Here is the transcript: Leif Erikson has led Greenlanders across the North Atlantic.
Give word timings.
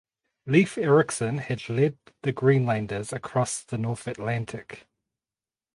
Leif 0.47 0.79
Erikson 0.79 1.37
has 1.37 1.69
led 1.69 1.95
Greenlanders 2.33 3.13
across 3.13 3.61
the 3.61 3.77
North 3.77 4.07
Atlantic. 4.07 4.87